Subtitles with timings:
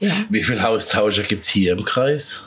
[0.00, 0.12] Ja.
[0.30, 2.44] Wie viele Haustauscher gibt es hier im Kreis?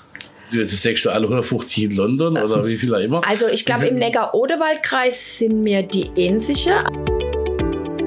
[0.52, 3.22] Du sagst du alle 150 in London oder wie viele immer?
[3.28, 6.84] Also ich glaube im Neckar-Odewald-Kreis sind mir die ähnliche.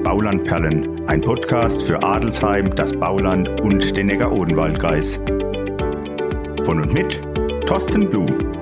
[0.03, 5.19] Baulandperlen, ein Podcast für Adelsheim, das Bauland und den Neckar-Odenwald-Kreis.
[6.65, 7.21] Von und mit
[7.65, 8.56] Thorsten Blum.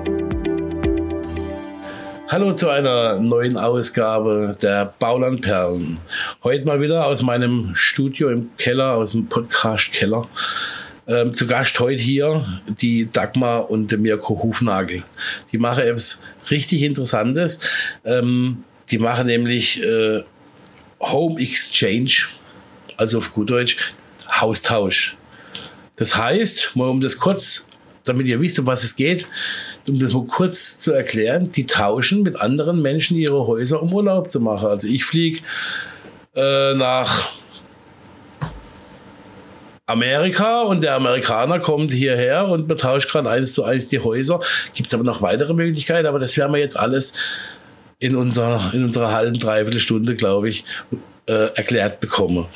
[2.28, 5.98] Hallo zu einer neuen Ausgabe der Baulandperlen.
[6.42, 10.28] Heute mal wieder aus meinem Studio im Keller, aus dem Podcast-Keller.
[11.06, 15.04] Ähm, zu Gast heute hier die Dagmar und der Mirko Hufnagel.
[15.52, 16.20] Die machen etwas
[16.50, 17.60] richtig Interessantes.
[18.04, 20.24] Ähm, die machen nämlich äh,
[21.00, 22.24] Home Exchange,
[22.96, 23.76] also auf gut Deutsch
[24.28, 25.16] Haustausch.
[25.94, 27.68] Das heißt, mal um das kurz,
[28.02, 29.28] damit ihr wisst, um was es geht,
[29.88, 34.28] um das mal kurz zu erklären, die tauschen mit anderen Menschen ihre Häuser, um Urlaub
[34.28, 34.68] zu machen.
[34.68, 35.40] Also ich fliege
[36.34, 37.30] äh, nach
[39.86, 44.40] Amerika und der Amerikaner kommt hierher und betauscht gerade eins zu eins die Häuser.
[44.74, 47.14] Gibt es aber noch weitere Möglichkeiten, aber das werden wir jetzt alles
[47.98, 50.64] in, unser, in unserer halben, dreiviertel Stunde, glaube ich,
[51.26, 52.46] äh, erklärt bekommen.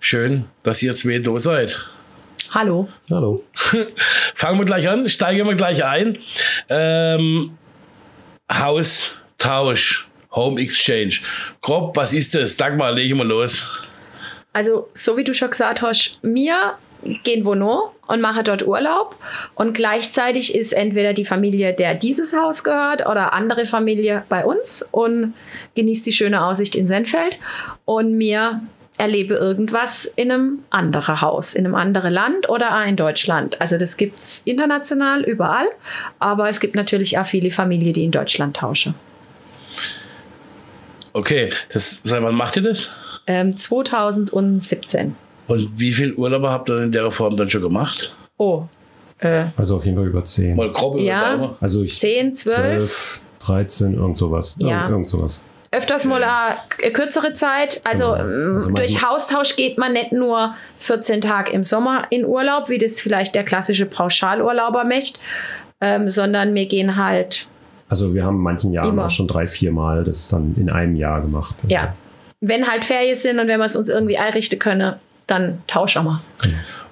[0.00, 1.88] Schön, dass ihr zwei da seid.
[2.50, 2.88] Hallo.
[3.10, 3.44] Hallo.
[4.34, 6.18] Fangen wir gleich an, steigen wir gleich ein.
[6.68, 7.56] Ähm,
[8.50, 11.20] Haustausch, Home Exchange.
[11.60, 12.56] Grob, was ist das?
[12.56, 13.68] Sag mal, lege mal los.
[14.52, 16.74] Also, so wie du schon gesagt hast, wir
[17.22, 19.16] gehen wo noch und machen dort Urlaub.
[19.54, 24.86] Und gleichzeitig ist entweder die Familie, der dieses Haus gehört, oder andere Familie bei uns
[24.90, 25.34] und
[25.74, 27.38] genießt die schöne Aussicht in Senfeld.
[27.84, 28.60] Und mir
[29.00, 33.60] erlebe irgendwas in einem anderen Haus, in einem anderen Land oder auch in Deutschland.
[33.60, 35.66] Also das gibt es international überall,
[36.18, 38.94] aber es gibt natürlich auch viele Familien, die in Deutschland tauschen.
[41.14, 42.90] Okay, das, seit wann macht ihr das?
[43.26, 45.16] Ähm, 2017.
[45.48, 48.14] Und wie viel Urlaube habt ihr in der Form dann schon gemacht?
[48.36, 48.64] Oh.
[49.18, 50.56] Äh, also auf jeden Fall über 10.
[50.56, 54.56] Mal grob über ja, Also ich 10, 12, 12 13, irgend sowas.
[54.58, 54.88] Ja.
[54.88, 55.42] Irgend sowas.
[55.72, 57.80] Öfters mal eine kürzere Zeit.
[57.84, 58.54] Also, Genau.
[58.56, 63.00] Also durch Haustausch geht man nicht nur 14 Tage im Sommer in Urlaub, wie das
[63.00, 65.20] vielleicht der klassische Pauschalurlauber möchte,
[65.80, 67.46] ähm, sondern wir gehen halt,
[67.88, 69.06] Also wir haben in manchen Jahren Immer.
[69.06, 71.54] auch schon drei, vier Mal das dann in einem Jahr gemacht.
[71.62, 71.94] Also, ja,
[72.40, 74.94] wenn halt Ferien sind und wenn wir es uns irgendwie einrichten können,
[75.26, 76.20] dann tauschen wir.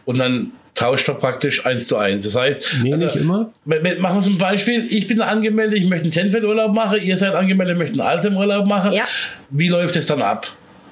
[0.05, 2.22] Und dann tauscht man praktisch eins zu eins.
[2.22, 3.50] Das heißt, Nee, also, nicht immer.
[3.65, 7.77] Machen wir zum Beispiel, ich bin angemeldet, ich möchte einen Senfeld-Urlaub machen, ihr seid angemeldet,
[7.77, 8.93] möchtet einen Alzheimer-Urlaub machen.
[8.93, 9.05] Ja.
[9.50, 10.47] Wie läuft es dann ab?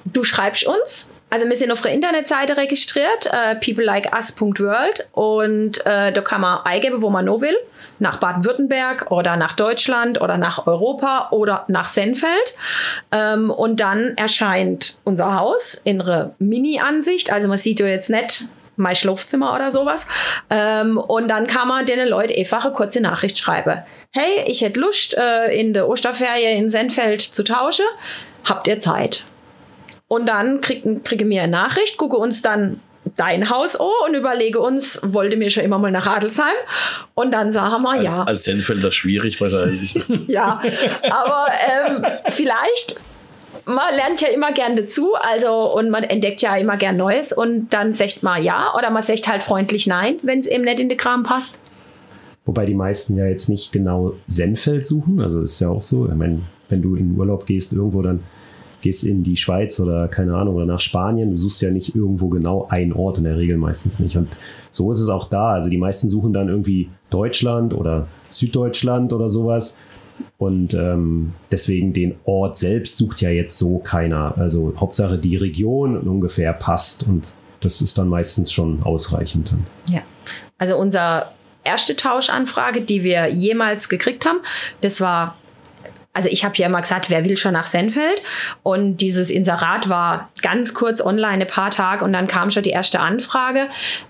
[0.05, 1.11] Du schreibst uns.
[1.29, 7.01] Also wir sind auf der Internetseite registriert, äh, peoplelikeus.world und äh, da kann man eingeben,
[7.01, 7.55] wo man noch will.
[7.99, 12.55] Nach Baden-Württemberg oder nach Deutschland oder nach Europa oder nach Senfeld.
[13.11, 17.33] Ähm, und dann erscheint unser Haus in einer Mini-Ansicht.
[17.33, 18.45] Also man sieht ja jetzt nicht
[18.77, 20.07] mein Schlafzimmer oder sowas.
[20.49, 23.83] Ähm, und dann kann man den Leuten einfach eine kurze Nachricht schreiben.
[24.11, 27.85] Hey, ich hätte Lust, äh, in der Osterferie in Senfeld zu tauschen.
[28.45, 29.23] Habt ihr Zeit?
[30.07, 32.79] Und dann kriegen, kriegen wir eine Nachricht, gucke uns dann
[33.15, 36.55] dein Haus an und überlege uns, wollte mir schon immer mal nach Adelsheim.
[37.13, 38.23] Und dann sagen wir Als, ja.
[38.23, 39.95] als Senfelder schwierig wahrscheinlich.
[40.27, 40.61] Ja,
[41.09, 41.47] aber
[41.87, 42.99] ähm, vielleicht,
[43.67, 47.73] man lernt ja immer gern dazu, also und man entdeckt ja immer gern Neues und
[47.73, 50.89] dann sagt man ja oder man sagt halt freundlich nein, wenn es eben nicht in
[50.89, 51.61] den Kram passt.
[52.45, 55.19] Wobei die meisten ja jetzt nicht genau Senfeld suchen.
[55.19, 56.07] Also ist ja auch so.
[56.07, 58.21] Ich meine, wenn du in Urlaub gehst irgendwo, dann
[58.81, 61.31] gehst in die Schweiz oder keine Ahnung oder nach Spanien.
[61.31, 64.15] Du suchst ja nicht irgendwo genau einen Ort in der Regel meistens nicht.
[64.15, 64.29] Und
[64.71, 65.49] so ist es auch da.
[65.49, 69.75] Also die meisten suchen dann irgendwie Deutschland oder Süddeutschland oder sowas.
[70.37, 74.37] Und ähm, deswegen den Ort selbst sucht ja jetzt so keiner.
[74.37, 79.51] Also Hauptsache die Region ungefähr passt und das ist dann meistens schon ausreichend.
[79.51, 79.65] Dann.
[79.89, 80.01] Ja.
[80.57, 81.31] Also unser
[81.63, 84.39] erste Tauschanfrage, die wir jemals gekriegt haben,
[84.81, 85.35] das war
[86.17, 88.23] also ich habe ja immer gesagt, wer will schon nach Senfeld?
[88.63, 92.71] Und dieses Inserat war ganz kurz online, ein paar Tage, und dann kam schon die
[92.71, 93.67] erste Anfrage.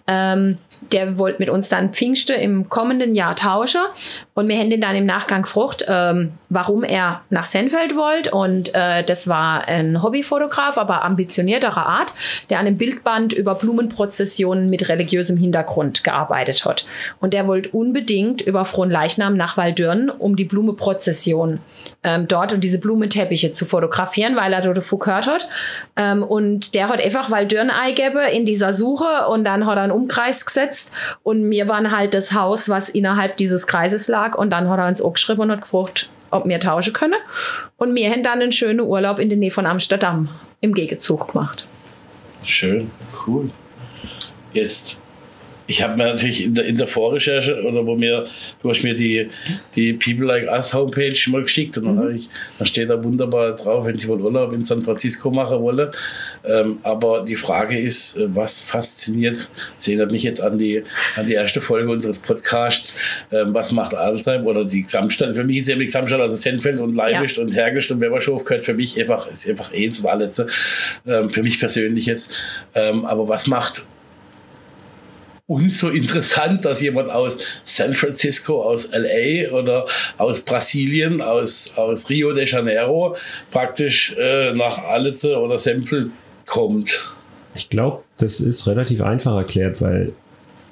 [0.08, 0.58] Ähm,
[0.94, 3.82] der wollte mit uns dann Pfingste im kommenden Jahr tauschen.
[4.36, 8.32] Und wir den dann im Nachgang gefragt, ähm, warum er nach Senfeld wollte.
[8.32, 12.14] Und äh, das war ein Hobbyfotograf, aber ambitionierterer Art,
[12.50, 16.86] der an einem Bildband über Blumenprozessionen mit religiösem Hintergrund gearbeitet hat.
[17.20, 21.60] Und der wollte unbedingt über Fronleichnam nach Waldürn, um die Blumenprozession
[22.04, 25.48] ähm, dort und diese Blumenteppiche zu fotografieren, weil er dort gehört hat.
[25.96, 29.92] Ähm, und der hat einfach Waldürn eingegeben in dieser Suche und dann hat er einen
[29.92, 34.70] Umkreis gesetzt und wir waren halt das Haus, was innerhalb dieses Kreises lag und dann
[34.70, 37.20] hat er uns auch geschrieben und hat gefragt, ob wir tauschen können.
[37.78, 40.30] Und wir haben dann einen schönen Urlaub in der Nähe von Amsterdam
[40.62, 41.68] im Gegenzug gemacht.
[42.44, 42.92] Schön,
[43.26, 43.50] cool.
[44.54, 45.00] Jetzt
[45.68, 48.26] ich habe mir natürlich in der, in der Vorrecherche oder wo mir,
[48.62, 49.30] du hast mir die,
[49.76, 52.16] die People Like Us Homepage mal geschickt und dann, mhm.
[52.16, 55.92] ich, dann steht da wunderbar drauf, wenn sie wohl Urlaub in San Francisco machen wolle.
[56.46, 60.84] Ähm, aber die Frage ist, äh, was fasziniert, das erinnert mich jetzt an die,
[61.18, 62.96] an die erste Folge unseres Podcasts,
[63.32, 66.80] ähm, was macht Alzheim oder die Gesamtstadt, für mich ist ja die Gesamtstadt, also Senfeld
[66.80, 67.44] und Leibisch ja.
[67.44, 70.48] und Hergischt und Weberschof gehört für mich einfach, ist einfach eh ins Walletze,
[71.06, 72.38] ähm, für mich persönlich jetzt.
[72.74, 73.86] Ähm, aber was macht
[75.48, 79.86] uns so interessant, dass jemand aus San Francisco, aus LA oder
[80.18, 83.16] aus Brasilien, aus, aus Rio de Janeiro
[83.50, 86.12] praktisch äh, nach Alitze oder Sempel
[86.46, 87.14] kommt.
[87.56, 90.14] Ich glaube, das ist relativ einfach erklärt, weil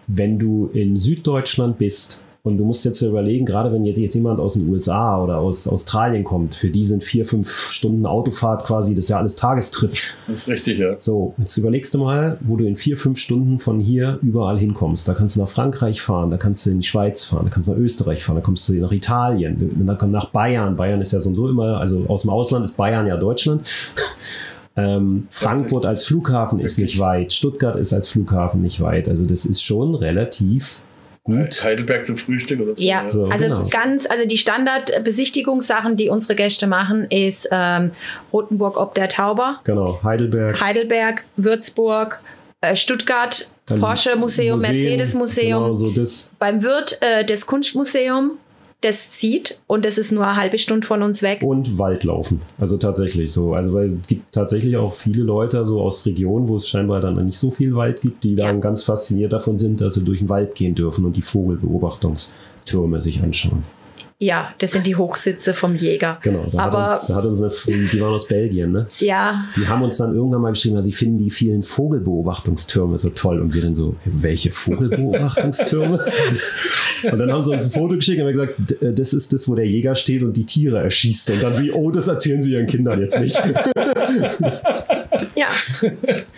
[0.07, 4.53] wenn du in Süddeutschland bist und du musst jetzt überlegen, gerade wenn jetzt jemand aus
[4.53, 9.05] den USA oder aus Australien kommt, für die sind vier, fünf Stunden Autofahrt quasi, das
[9.05, 9.93] ist ja alles Tagestrip.
[10.27, 10.95] Das ist richtig, ja.
[10.99, 15.07] So, jetzt überlegst du mal, wo du in vier, fünf Stunden von hier überall hinkommst.
[15.07, 17.67] Da kannst du nach Frankreich fahren, da kannst du in die Schweiz fahren, da kannst
[17.67, 20.75] du nach Österreich fahren, da kommst du nach Italien, nach Bayern.
[20.75, 23.63] Bayern ist ja so und so immer, also aus dem Ausland ist Bayern ja Deutschland.
[24.77, 29.07] Ähm, Frankfurt als Flughafen ist nicht weit, Stuttgart ist als Flughafen nicht weit.
[29.07, 30.81] Also das ist schon relativ
[31.25, 31.63] gut.
[31.63, 32.83] Heidelberg zum Frühstück oder so.
[32.83, 33.67] Ja, also, also genau.
[33.69, 37.91] ganz, also die Standardbesichtigungssachen, die unsere Gäste machen, ist ähm,
[38.31, 39.59] Rotenburg ob der Tauber.
[39.65, 40.61] Genau, Heidelberg.
[40.61, 42.21] Heidelberg, Würzburg,
[42.61, 45.63] äh, Stuttgart, Dann Porsche Museum, Museum Mercedes Museum.
[45.63, 46.31] Genau, so das.
[46.39, 48.37] Beim Wirt äh, das Kunstmuseum
[48.85, 51.41] das zieht und das ist nur eine halbe Stunde von uns weg.
[51.43, 52.41] Und Waldlaufen.
[52.59, 53.53] Also tatsächlich so.
[53.53, 57.23] Also weil es gibt tatsächlich auch viele Leute so aus Regionen, wo es scheinbar dann
[57.25, 60.29] nicht so viel Wald gibt, die dann ganz fasziniert davon sind, dass sie durch den
[60.29, 63.63] Wald gehen dürfen und die Vogelbeobachtungstürme sich anschauen.
[64.17, 66.19] Ja, das sind die Hochsitze vom Jäger.
[66.21, 68.87] Genau, da Aber, hat uns, da hat uns eine, die waren aus Belgien, ne?
[68.99, 69.45] Ja.
[69.57, 73.41] Die haben uns dann irgendwann mal geschrieben, sie finden die vielen Vogelbeobachtungstürme so toll.
[73.41, 75.99] Und wir dann so, welche Vogelbeobachtungstürme?
[77.11, 79.49] und dann haben sie uns ein Foto geschickt und haben gesagt, äh, das ist das,
[79.49, 81.31] wo der Jäger steht und die Tiere erschießt.
[81.31, 83.37] Und dann wie, oh, das erzählen sie ihren Kindern jetzt nicht.
[85.35, 85.47] ja.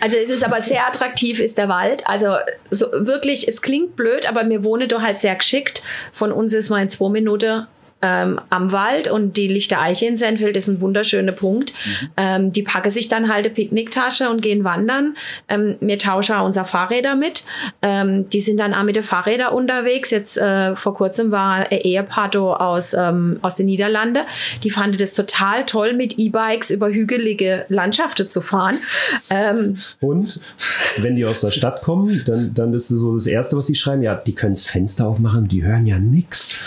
[0.00, 2.02] Also es ist aber sehr attraktiv, ist der Wald.
[2.06, 2.36] Also
[2.70, 5.82] so wirklich, es klingt blöd, aber mir wohne doch halt sehr geschickt.
[6.12, 7.66] Von uns ist mal in zwei Minuten
[8.02, 11.72] ähm, am Wald und die Lichte Eiche in Senfeld ist ein wunderschöner Punkt.
[11.72, 12.08] Mhm.
[12.16, 15.16] Ähm, die packen sich dann halt eine Picknicktasche und gehen wandern.
[15.48, 17.44] Ähm, wir tauschen auch unser Fahrräder mit.
[17.82, 20.10] Ähm, die sind dann auch mit den Fahrrädern unterwegs.
[20.10, 24.24] Jetzt äh, vor kurzem war ein Ehepaar aus, ähm, aus den Niederlanden.
[24.62, 28.76] Die fanden das total toll, mit E-Bikes über hügelige Landschaften zu fahren.
[29.30, 30.40] Ähm, und
[30.98, 34.02] wenn die aus der Stadt kommen, dann, dann ist so das Erste, was die schreiben,
[34.02, 36.62] ja, die können das Fenster aufmachen, die hören ja nichts.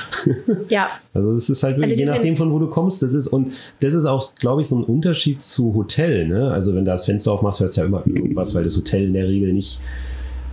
[0.69, 0.89] Ja.
[1.23, 3.53] Also es ist halt wirklich, also je nachdem von wo du kommst, das ist, und
[3.79, 6.51] das ist auch, glaube ich, so ein Unterschied zu Hotel, ne?
[6.51, 9.13] Also wenn du das Fenster aufmachst, hörst du ja immer irgendwas, weil das Hotel in
[9.13, 9.79] der Regel nicht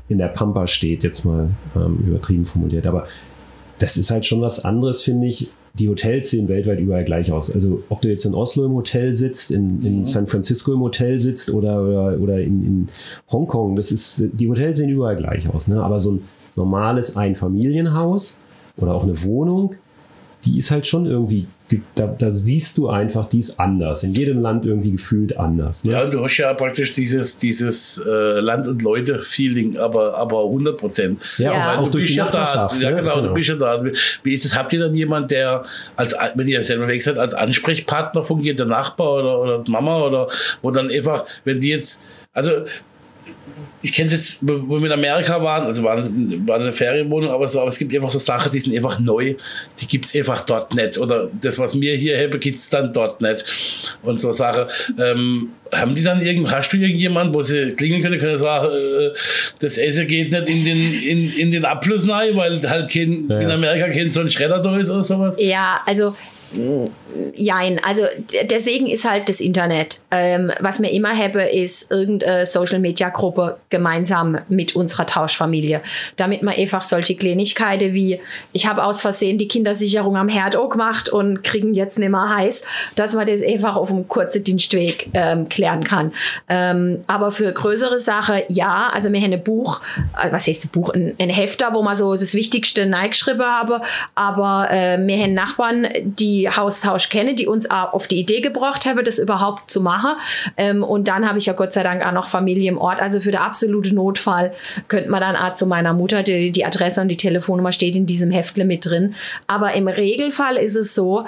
[0.09, 2.87] in der Pampa steht, jetzt mal ähm, übertrieben formuliert.
[2.87, 3.07] Aber
[3.79, 5.51] das ist halt schon was anderes, finde ich.
[5.75, 7.55] Die Hotels sehen weltweit überall gleich aus.
[7.55, 10.05] Also ob du jetzt in Oslo im Hotel sitzt, in, in mhm.
[10.05, 12.89] San Francisco im Hotel sitzt oder, oder, oder in, in
[13.31, 15.69] Hongkong, das ist, die Hotels sehen überall gleich aus.
[15.69, 15.81] Ne?
[15.83, 16.23] Aber so ein
[16.57, 18.41] normales Einfamilienhaus
[18.77, 19.75] oder auch eine Wohnung,
[20.45, 21.47] die ist halt schon irgendwie,
[21.95, 24.03] da, da, siehst du einfach, die ist anders.
[24.05, 25.85] In jedem Land irgendwie gefühlt anders.
[25.85, 25.93] Ne?
[25.93, 31.21] Ja, du hast ja praktisch dieses, dieses äh, Land- und Leute-Feeling, aber, aber 100 Prozent.
[31.39, 31.79] Ja, ja.
[31.79, 32.77] auch durch die Nachbarschaft.
[32.77, 33.83] Da, ja, genau, genau, du bist ja da.
[34.23, 34.57] Wie ist es?
[34.57, 35.65] Habt ihr dann jemand, der,
[35.97, 40.29] als, wenn ihr selber weg seid, als Ansprechpartner fungiert, der Nachbar oder, oder Mama oder
[40.63, 42.01] wo dann einfach, wenn die jetzt,
[42.33, 42.51] also
[43.81, 47.47] ich kenne es jetzt, wo wir in Amerika waren, also waren, waren eine Ferienwohnung, aber,
[47.47, 49.35] so, aber es gibt einfach so Sachen, die sind einfach neu,
[49.81, 50.99] die gibt es einfach dort nicht.
[50.99, 53.45] Oder das, was mir hier habe, gibt es dann dort nicht.
[54.03, 54.65] Und so Sachen.
[54.99, 59.11] Ähm, haben die dann irgend, hast du irgendjemanden, wo sie klingeln können, können sagen, äh,
[59.61, 63.41] das Essen geht nicht in den, in, in den Abfluss rein, weil halt kein, ja.
[63.41, 65.37] in Amerika kein so ein Schredder da ist oder sowas?
[65.39, 66.17] Ja, also
[67.35, 68.03] Jein, also
[68.51, 70.01] der Segen ist halt das Internet.
[70.11, 75.83] Ähm, was wir immer haben, ist irgendeine Social Media Gruppe gemeinsam mit unserer Tauschfamilie.
[76.17, 78.21] Damit man einfach solche Kleinigkeiten wie,
[78.53, 82.29] ich habe aus Versehen die Kindersicherung am Herd auch gemacht und kriegen jetzt nicht mehr
[82.29, 86.13] heiß, dass man das einfach auf einem kurzen Dienstweg ähm, klären kann.
[86.49, 89.81] Ähm, aber für größere Sachen, ja, also wir haben ein Buch,
[90.23, 93.83] äh, was heißt ein Buch, ein, ein Hefter, wo man so das Wichtigste neigeschrieben habe,
[94.15, 96.49] aber äh, wir haben Nachbarn, die die
[97.09, 100.13] Haustausch kenne, die uns auf die Idee gebracht haben, das überhaupt zu machen.
[100.57, 103.01] Ähm, und dann habe ich ja Gott sei Dank auch noch Familie im Ort.
[103.01, 104.53] Also für den absoluten Notfall
[104.89, 108.07] könnte man dann auch zu meiner Mutter, die, die Adresse und die Telefonnummer steht in
[108.07, 109.15] diesem Heftle mit drin.
[109.47, 111.27] Aber im Regelfall ist es so,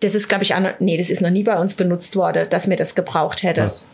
[0.00, 2.66] das ist, glaube ich, auch, nee, das ist noch nie bei uns benutzt worden, dass
[2.66, 3.64] mir das gebraucht hätte.
[3.64, 3.86] Was?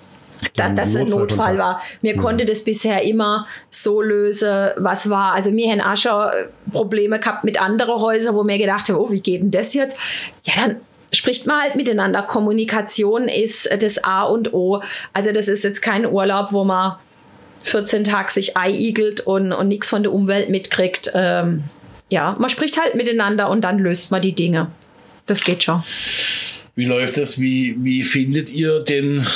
[0.55, 1.83] Dass das ein Notfall war.
[2.03, 2.21] Mir ja.
[2.21, 5.35] konnte das bisher immer so lösen, was war.
[5.35, 6.31] Also wir haben auch schon
[6.73, 9.99] Probleme gehabt mit anderen Häusern, wo mir gedacht habe, oh, wie geht denn das jetzt?
[10.45, 10.77] Ja, dann
[11.13, 12.23] spricht man halt miteinander.
[12.23, 14.83] Kommunikation ist das A und O.
[15.13, 16.97] Also das ist jetzt kein Urlaub, wo man
[17.63, 21.11] 14 Tage sich eigelt und, und nichts von der Umwelt mitkriegt.
[21.15, 21.65] Ähm,
[22.09, 24.71] ja, man spricht halt miteinander und dann löst man die Dinge.
[25.27, 25.83] Das geht schon.
[26.77, 27.41] Wie läuft das?
[27.41, 29.27] Wie, wie findet ihr den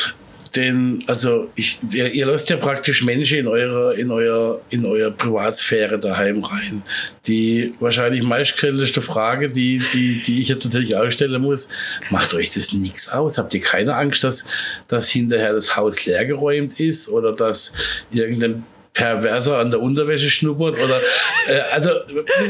[0.57, 5.11] denn, also ich, ihr, ihr lasst ja praktisch Menschen in eurer, in euer, in euer
[5.11, 6.83] Privatsphäre daheim rein.
[7.27, 11.69] Die wahrscheinlich meistgestellte Frage, die, die, die ich jetzt natürlich auch stellen muss,
[12.11, 13.39] macht euch das nichts aus?
[13.39, 14.45] Habt ihr keine Angst, dass,
[14.89, 17.73] dass hinterher das Haus leergeräumt ist oder dass
[18.11, 21.01] irgendein Perverser an der Unterwäsche schnuppert oder
[21.49, 21.91] äh, also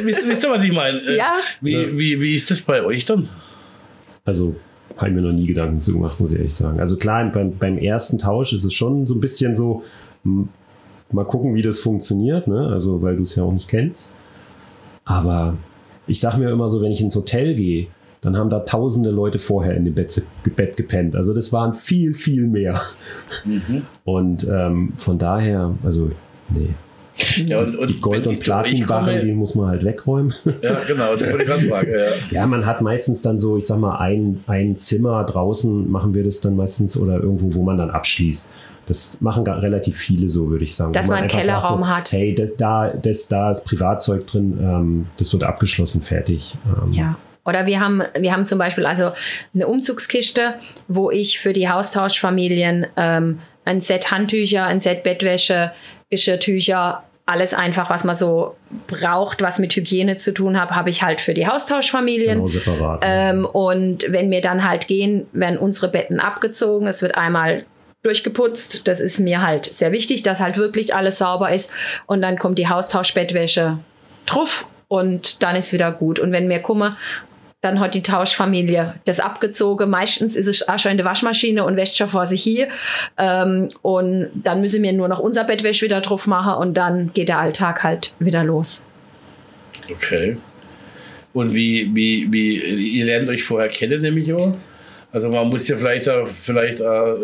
[0.03, 0.99] wisst, wisst ihr, was ich meine?
[0.99, 1.35] Äh, ja.
[1.61, 3.29] Wie, wie, wie ist das bei euch dann?
[4.25, 4.57] Also
[4.97, 6.81] habe ich mir noch nie Gedanken zu gemacht, muss ich ehrlich sagen.
[6.81, 9.83] Also klar, beim, beim ersten Tausch ist es schon so ein bisschen so,
[11.13, 12.69] mal gucken, wie das funktioniert, ne?
[12.69, 14.15] Also, weil du es ja auch nicht kennst.
[15.05, 15.57] Aber
[16.07, 17.87] ich sage mir immer so, wenn ich ins Hotel gehe,
[18.21, 20.23] dann haben da tausende Leute vorher in dem Bett,
[20.55, 21.17] Bett gepennt.
[21.17, 22.79] Also das waren viel, viel mehr.
[23.47, 23.83] Mhm.
[24.05, 26.11] Und ähm, von daher, also,
[26.51, 26.75] nee,
[27.47, 30.33] ja, und, und die Gold- und Platinbarren, die muss man halt wegräumen.
[30.63, 31.91] Ja, genau, das wollte ich gerade sagen.
[31.91, 32.41] Ja.
[32.41, 36.23] ja, man hat meistens dann so, ich sag mal, ein, ein Zimmer draußen machen wir
[36.23, 38.49] das dann meistens oder irgendwo, wo man dann abschließt.
[38.87, 40.93] Das machen gar relativ viele so, würde ich sagen.
[40.93, 42.13] Dass man, man einen Kellerraum so, hat.
[42.13, 46.57] Hey, das, da, das, da ist Privatzeug drin, ähm, das wird abgeschlossen, fertig.
[46.67, 47.17] Ähm, ja.
[47.45, 49.13] Oder wir haben, wir haben zum Beispiel also
[49.55, 50.55] eine Umzugskiste,
[50.89, 55.73] wo ich für die Haustauschfamilien ähm, ein Set Handtücher, ein Set Bettwäsche,
[56.11, 58.57] Geschirrtücher, alles einfach, was man so
[58.89, 62.39] braucht, was mit Hygiene zu tun hat, habe ich halt für die Haustauschfamilien.
[62.39, 63.01] Genau, separat.
[63.03, 66.87] Ähm, und wenn wir dann halt gehen, werden unsere Betten abgezogen.
[66.87, 67.65] Es wird einmal
[68.03, 68.87] durchgeputzt.
[68.89, 71.73] Das ist mir halt sehr wichtig, dass halt wirklich alles sauber ist.
[72.07, 73.79] Und dann kommt die Haustauschbettwäsche
[74.27, 76.19] drauf und dann ist wieder gut.
[76.19, 76.97] Und wenn wir gucken,
[77.61, 79.91] dann hat die Tauschfamilie das abgezogen.
[79.91, 82.69] Meistens ist es auch schon in der Waschmaschine und wäscht schon vor sich hier.
[83.19, 87.29] Ähm, und dann müssen wir nur noch unser Bettwäsche wieder drauf machen und dann geht
[87.29, 88.87] der Alltag halt wieder los.
[89.91, 90.39] Okay.
[91.33, 92.57] Und wie, wie, wie,
[92.99, 94.57] ihr lernt euch vorher kennen, nämlich auch?
[95.13, 97.15] Also man muss ja vielleicht, vielleicht äh,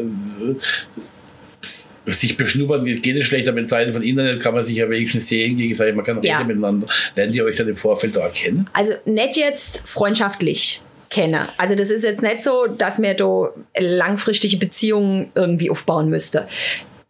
[2.12, 5.56] sich beschnuppern, geht es schlechter mit Seiten von Internet, kann man sich ja wenigstens sehen
[5.56, 6.38] gegenseitig, man kann ja.
[6.38, 6.86] reden miteinander.
[7.14, 8.68] Lernt ihr euch dann im Vorfeld da erkennen?
[8.72, 11.48] Also nicht jetzt freundschaftlich kenne.
[11.56, 16.46] Also das ist jetzt nicht so, dass man da langfristige Beziehungen irgendwie aufbauen müsste.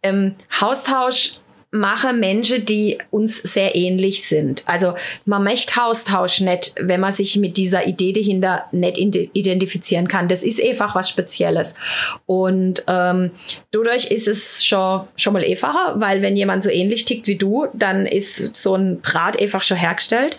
[0.03, 1.39] Ähm, Haustausch
[1.71, 4.63] mache Menschen, die uns sehr ähnlich sind.
[4.67, 4.93] Also
[5.25, 10.29] man möchte Austausch nicht, wenn man sich mit dieser Idee dahinter nicht identifizieren kann.
[10.29, 11.75] Das ist einfach was Spezielles.
[12.25, 13.31] Und ähm,
[13.71, 17.67] dadurch ist es schon, schon mal einfacher, weil wenn jemand so ähnlich tickt wie du,
[17.73, 20.37] dann ist so ein Draht einfach schon hergestellt.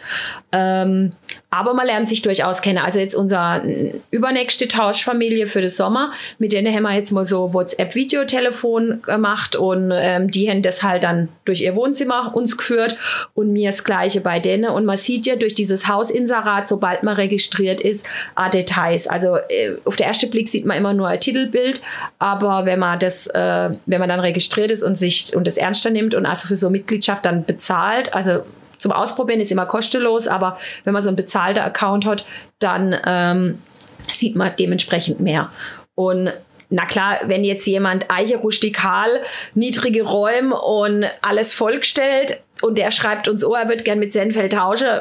[0.52, 1.12] Ähm,
[1.50, 2.78] aber man lernt sich durchaus kennen.
[2.78, 3.62] Also jetzt unser
[4.10, 9.90] übernächste Tauschfamilie für den Sommer, mit denen haben wir jetzt mal so WhatsApp-Videotelefon gemacht und
[9.94, 12.98] ähm, die haben das halt dann durch ihr Wohnzimmer uns geführt
[13.34, 14.70] und mir das Gleiche bei denen.
[14.70, 19.08] Und man sieht ja durch dieses Hausinserat, sobald man registriert ist, ah, Details.
[19.08, 21.80] Also äh, auf den ersten Blick sieht man immer nur ein Titelbild,
[22.18, 25.90] aber wenn man das, äh, wenn man dann registriert ist und sich und das ernster
[25.90, 28.42] nimmt und also für so Mitgliedschaft dann bezahlt, also
[28.78, 32.24] zum Ausprobieren ist immer kostenlos, aber wenn man so einen bezahlten Account hat,
[32.58, 33.62] dann ähm,
[34.10, 35.50] sieht man dementsprechend mehr.
[35.94, 36.32] Und
[36.70, 39.08] na klar, wenn jetzt jemand Eiche rustikal,
[39.54, 44.52] niedrige Räume und alles vollgestellt und der schreibt uns, oh, er wird gern mit Senfeld
[44.52, 45.00] tauschen,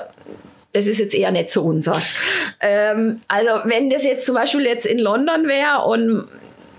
[0.73, 2.15] das ist jetzt eher nicht so unseres.
[2.61, 6.27] Ähm, also wenn das jetzt zum Beispiel jetzt in London wäre und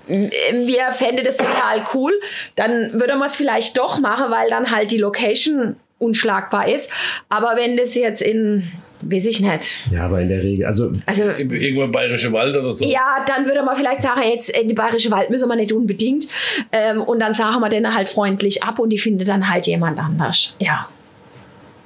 [0.07, 2.13] wir fänden das total cool,
[2.57, 6.91] dann würde man es vielleicht doch machen, weil dann halt die Location unschlagbar ist.
[7.29, 8.71] Aber wenn das jetzt in
[9.03, 9.77] weiß ich nicht.
[9.91, 12.85] Ja, aber in der Regel, also, also irgendwo im Bayerische Wald oder so.
[12.85, 16.27] Ja, dann würde man vielleicht sagen, jetzt in die Bayerische Wald müssen wir nicht unbedingt.
[16.73, 19.99] Ähm, und dann sagen wir den halt freundlich ab und die findet dann halt jemand
[19.99, 20.57] anders.
[20.59, 20.89] Ja.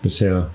[0.03, 0.51] Bisher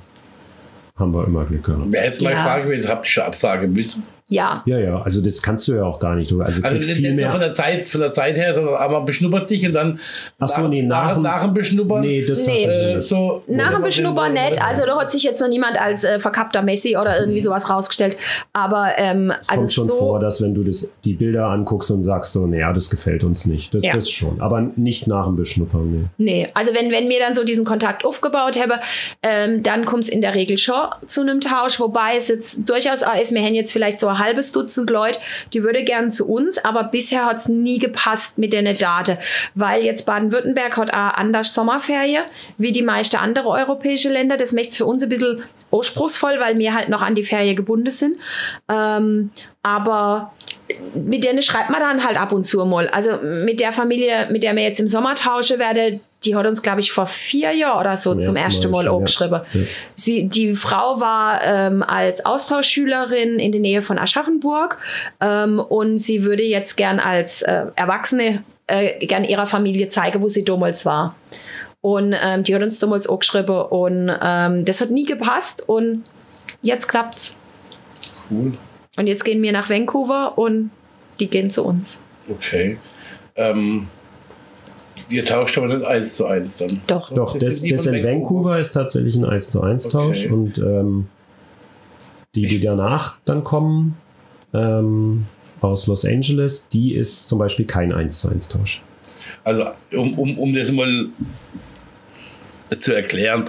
[0.97, 1.91] haben wir immer Glück gehabt.
[1.91, 2.43] Wäre jetzt mal ja.
[2.43, 4.03] Frage gewesen, habt ihr schon Absage müssen?
[4.29, 4.61] Ja.
[4.65, 6.29] Ja, ja, also das kannst du ja auch gar nicht.
[6.31, 9.47] Du, also, also viel mehr von der Zeit, von der Zeit her, sondern aber beschnuppert
[9.47, 9.99] sich und dann
[10.37, 12.01] Ach so, nee, nach, nach, nach dem Beschnuppern.
[12.01, 12.65] Nee, das nee.
[12.65, 14.61] Äh, so, nach dem Beschnuppern nicht.
[14.61, 18.17] Also da hat sich jetzt noch niemand als äh, verkappter Messi oder irgendwie sowas rausgestellt.
[18.51, 21.89] Aber ähm, es also kommt schon so vor, dass wenn du das, die Bilder anguckst
[21.91, 23.73] und sagst so, naja, das gefällt uns nicht.
[23.73, 23.93] Das, ja.
[23.93, 24.41] das schon.
[24.41, 26.09] Aber nicht nach dem Beschnuppern.
[26.17, 26.41] Nee.
[26.43, 26.49] nee.
[26.53, 28.81] Also wenn, wenn mir dann so diesen Kontakt aufgebaut habe,
[29.23, 33.03] ähm, dann kommt es in der Regel schon zu einem Tausch, wobei es jetzt durchaus
[33.03, 35.19] auch ist, wir haben jetzt vielleicht so ein halbes Dutzend Leute,
[35.53, 39.17] die würde gern zu uns, aber bisher hat es nie gepasst mit den Daten,
[39.55, 42.23] weil jetzt Baden-Württemberg hat auch anders Sommerferien
[42.57, 44.37] wie die meisten andere europäische Länder.
[44.37, 47.55] Das macht es für uns ein bisschen anspruchsvoll, weil wir halt noch an die Ferie
[47.55, 48.15] gebunden sind.
[48.69, 49.31] Ähm,
[49.63, 50.33] aber
[50.93, 52.87] mit denen schreibt man dann halt ab und zu mal.
[52.89, 56.61] Also mit der Familie, mit der wir jetzt im Sommer tauschen werde, die hat uns,
[56.61, 59.41] glaube ich, vor vier Jahren oder so zum, zum ersten Mal, Mal angeschrieben.
[59.53, 59.61] Ja.
[59.95, 64.79] Sie, die Frau war ähm, als Austauschschülerin in der Nähe von Aschaffenburg
[65.21, 70.27] ähm, und sie würde jetzt gern als äh, Erwachsene äh, gern ihrer Familie zeigen, wo
[70.27, 71.15] sie damals war.
[71.87, 76.03] Und ähm, die hat uns damals auch geschrieben und ähm, das hat nie gepasst und
[76.61, 77.37] jetzt klappt's.
[78.29, 78.57] Cool.
[78.97, 80.71] Und jetzt gehen wir nach Vancouver und
[81.21, 82.03] die gehen zu uns.
[82.29, 82.77] Okay.
[83.37, 83.87] Ähm,
[85.07, 86.81] ihr tauscht aber nicht eins zu eins dann.
[86.87, 87.09] Doch.
[87.13, 88.09] Doch, das, das, das in Vancouver.
[88.09, 90.33] Vancouver ist tatsächlich ein 1 zu 1 Tausch okay.
[90.33, 91.07] und ähm,
[92.35, 93.95] die, die danach dann kommen
[94.53, 95.23] ähm,
[95.61, 98.81] aus Los Angeles, die ist zum Beispiel kein 1 zu 1 Tausch.
[99.45, 101.07] Also um, um, um das mal
[102.77, 103.45] zu erklären.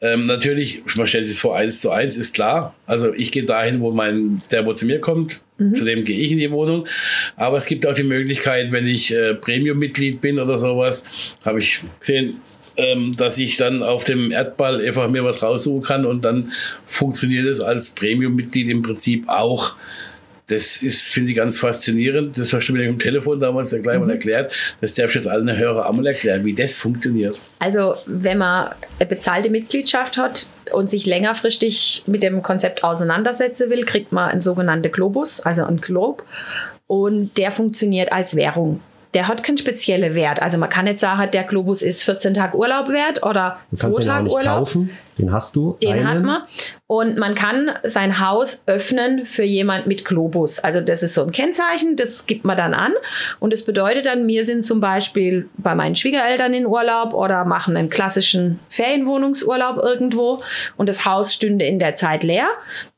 [0.00, 2.74] Ähm, natürlich, man stellt sich vor, eins zu eins ist klar.
[2.86, 5.74] Also ich gehe dahin, wo mein, der wo zu mir kommt, mhm.
[5.74, 6.86] zu dem gehe ich in die Wohnung.
[7.36, 11.80] Aber es gibt auch die Möglichkeit, wenn ich äh, Premium-Mitglied bin oder sowas, habe ich
[11.98, 12.40] gesehen,
[12.76, 16.52] ähm, dass ich dann auf dem Erdball einfach mir was raussuchen kann und dann
[16.86, 19.76] funktioniert es als Premium-Mitglied im Prinzip auch
[20.52, 22.36] das ist, finde ich, ganz faszinierend.
[22.36, 24.06] Das hast du mir im Telefon damals ja gleich mhm.
[24.06, 24.54] mal erklärt.
[24.80, 27.40] Das darf ich jetzt allen Hörer einmal erklären, wie das funktioniert.
[27.58, 33.84] Also, wenn man eine bezahlte Mitgliedschaft hat und sich längerfristig mit dem Konzept auseinandersetzen will,
[33.84, 36.22] kriegt man einen sogenannten Globus, also einen Globe.
[36.86, 38.80] Und der funktioniert als Währung
[39.14, 40.40] der hat keinen speziellen Wert.
[40.40, 43.98] Also man kann nicht sagen, der Globus ist 14 Tage Urlaub wert oder du kannst
[43.98, 44.58] zwei Tage Urlaub.
[44.58, 44.90] Kaufen.
[45.18, 45.76] Den hast du.
[45.82, 46.08] Den einen.
[46.08, 46.42] hat man.
[46.86, 50.58] Und man kann sein Haus öffnen für jemand mit Globus.
[50.58, 52.92] Also das ist so ein Kennzeichen, das gibt man dann an.
[53.38, 57.76] Und das bedeutet dann, wir sind zum Beispiel bei meinen Schwiegereltern in Urlaub oder machen
[57.76, 60.42] einen klassischen Ferienwohnungsurlaub irgendwo.
[60.78, 62.48] Und das Haus stünde in der Zeit leer.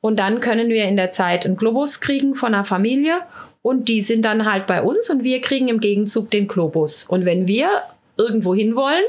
[0.00, 3.22] Und dann können wir in der Zeit einen Globus kriegen von einer Familie
[3.64, 7.04] und die sind dann halt bei uns und wir kriegen im Gegenzug den Globus.
[7.04, 7.70] Und wenn wir
[8.18, 9.02] irgendwo hin wollen,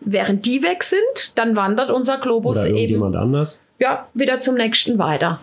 [0.00, 3.60] während die weg sind, dann wandert unser Globus Oder eben anders.
[3.80, 5.40] Ja, wieder zum nächsten weiter.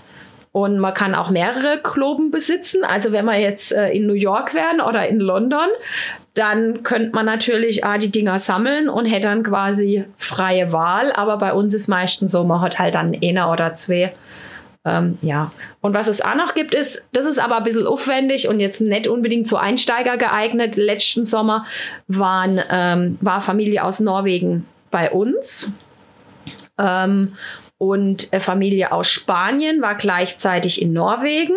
[0.53, 2.85] Und man kann auch mehrere Globen besitzen.
[2.85, 5.67] Also wenn wir jetzt äh, in New York wären oder in London,
[6.33, 11.11] dann könnte man natürlich ah, die Dinger sammeln und hätte dann quasi freie Wahl.
[11.11, 14.13] Aber bei uns ist meistens so, man hat halt dann einer oder zwei
[14.85, 18.49] ähm, ja, und was es auch noch gibt, ist, das ist aber ein bisschen aufwendig
[18.49, 20.75] und jetzt nicht unbedingt zu Einsteiger geeignet.
[20.75, 21.65] Letzten Sommer
[22.07, 25.73] waren, ähm, war Familie aus Norwegen bei uns.
[26.77, 27.33] Ähm,
[27.77, 31.55] und Familie aus Spanien war gleichzeitig in Norwegen.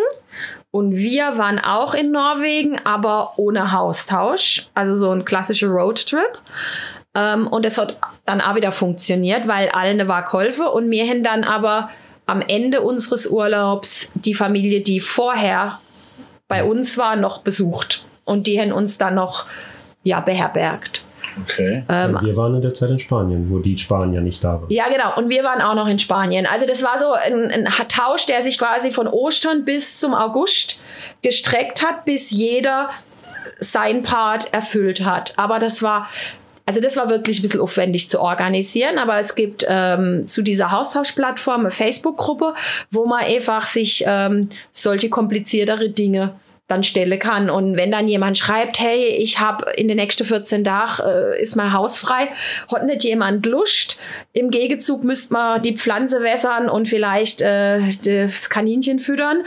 [0.71, 4.67] Und wir waren auch in Norwegen, aber ohne Haustausch.
[4.75, 6.39] Also so ein klassischer Roadtrip.
[7.15, 11.23] Ähm, und es hat dann auch wieder funktioniert, weil allen war Kolfe und wir haben
[11.23, 11.91] dann aber
[12.27, 15.81] am Ende unseres Urlaubs die Familie, die vorher
[16.49, 18.05] bei uns war, noch besucht.
[18.25, 19.47] Und die haben uns dann noch
[20.03, 21.03] ja, beherbergt.
[21.43, 21.85] Okay.
[21.89, 24.71] Ähm, wir waren in der Zeit in Spanien, wo die Spanier nicht da waren.
[24.71, 25.17] Ja, genau.
[25.17, 26.47] Und wir waren auch noch in Spanien.
[26.47, 30.83] Also das war so ein, ein Tausch, der sich quasi von Ostern bis zum August
[31.23, 32.89] gestreckt hat, bis jeder
[33.59, 35.35] sein Part erfüllt hat.
[35.37, 36.09] Aber das war
[36.67, 40.73] also das war wirklich ein bisschen aufwendig zu organisieren, aber es gibt ähm, zu dieser
[40.73, 42.55] Haustauschplattform eine Facebook-Gruppe,
[42.91, 46.35] wo man einfach sich ähm, solche kompliziertere Dinge
[46.67, 47.49] dann stellen kann.
[47.49, 51.55] Und wenn dann jemand schreibt, hey, ich habe in den nächsten 14 Tagen äh, ist
[51.55, 52.29] mein Haus frei,
[52.69, 54.03] hat nicht jemand Lust.
[54.33, 59.45] Im Gegenzug müsste man die Pflanze wässern und vielleicht äh, das Kaninchen füttern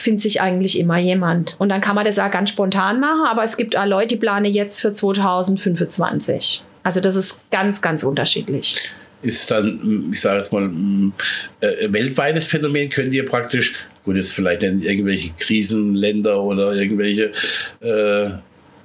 [0.00, 1.56] findet sich eigentlich immer jemand.
[1.58, 4.16] Und dann kann man das auch ganz spontan machen, aber es gibt auch Leute, die
[4.16, 6.62] planen jetzt für 2025.
[6.82, 8.90] Also das ist ganz, ganz unterschiedlich.
[9.22, 11.12] Ist es dann, ich sage jetzt mal, ein
[11.60, 12.88] äh, weltweites Phänomen?
[12.88, 17.32] Könnt ihr praktisch, gut, jetzt vielleicht in irgendwelche Krisenländer oder irgendwelche
[17.80, 18.30] äh,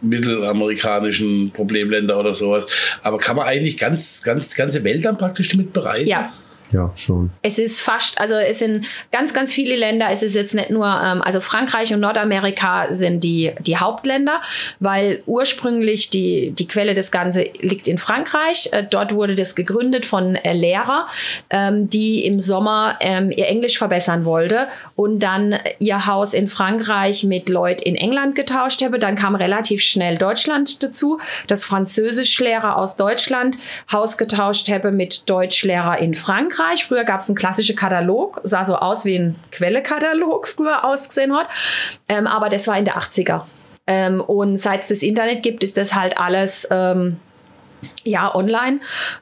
[0.01, 2.67] mittelamerikanischen Problemländer oder sowas.
[3.01, 6.09] Aber kann man eigentlich ganz, ganz, ganze Welt dann praktisch damit bereisen?
[6.09, 6.33] Ja,
[6.71, 7.29] ja, schon.
[7.41, 10.07] Es ist fast, also es sind ganz, ganz viele Länder.
[10.09, 14.41] Es ist jetzt nicht nur, ähm, also Frankreich und Nordamerika sind die, die Hauptländer,
[14.79, 18.69] weil ursprünglich die, die Quelle des Ganzen liegt in Frankreich.
[18.71, 21.07] Äh, dort wurde das gegründet von äh, Lehrer,
[21.49, 27.23] ähm, die im Sommer ähm, ihr Englisch verbessern wollte und dann ihr Haus in Frankreich
[27.23, 28.97] mit Leuten in England getauscht habe.
[28.97, 33.57] Dann kam relativ schnell Deutschland dazu, dass Französischlehrer aus Deutschland
[33.91, 36.54] Haus getauscht habe mit Deutschlehrer in Frankreich.
[36.55, 36.85] Frankreich.
[36.85, 41.47] Früher gab es einen klassischen Katalog, sah so aus wie ein Quellekatalog früher ausgesehen hat.
[42.07, 43.41] Ähm, aber das war in der 80er.
[43.87, 47.17] Ähm, und seit es das Internet gibt, ist das halt alles ähm,
[48.03, 48.79] ja, online.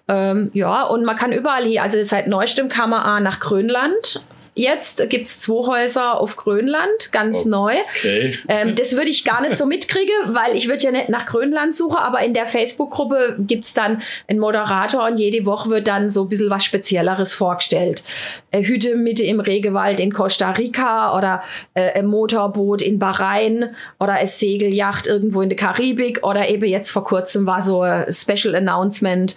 [0.08, 4.24] Ähm, ja, und man kann überall hier, also seit neuestem kann man nach Grönland
[4.56, 7.50] Jetzt gibt es zwei Häuser auf Grönland, ganz Oh.
[7.50, 7.76] neu.
[7.96, 8.38] Okay.
[8.48, 11.76] Ähm, das würde ich gar nicht so mitkriegen, weil ich würde ja nicht nach Grönland
[11.76, 16.10] suchen, aber in der Facebook-Gruppe gibt es dann einen Moderator und jede Woche wird dann
[16.10, 18.04] so ein bisschen was Spezielleres vorgestellt.
[18.52, 21.42] Äh, Hütte Mitte im Regenwald in Costa Rica oder
[21.74, 26.92] äh, ein Motorboot in Bahrain oder eine Segelyacht irgendwo in der Karibik oder eben jetzt
[26.92, 29.36] vor kurzem war so ein Special Announcement.